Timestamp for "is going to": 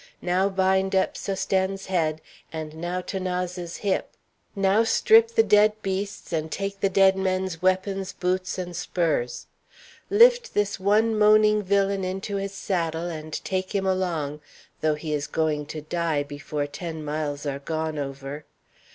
15.13-15.81